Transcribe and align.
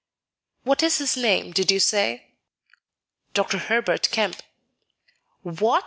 "What 0.63 0.81
is 0.81 0.97
his 0.97 1.15
name, 1.15 1.51
did 1.51 1.69
you 1.69 1.79
say?" 1.79 2.33
"Dr. 3.35 3.59
Herbert 3.59 4.09
Kemp." 4.09 4.41
"What! 5.43 5.79